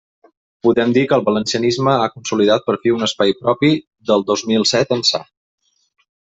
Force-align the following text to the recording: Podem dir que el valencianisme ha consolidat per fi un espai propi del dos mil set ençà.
Podem 0.67 0.93
dir 0.95 1.01
que 1.11 1.17
el 1.17 1.25
valencianisme 1.27 1.93
ha 2.05 2.09
consolidat 2.13 2.65
per 2.69 2.75
fi 2.87 2.95
un 2.95 3.09
espai 3.09 3.35
propi 3.43 3.71
del 4.13 4.27
dos 4.31 4.45
mil 4.55 4.67
set 4.73 4.97
ençà. 4.99 5.23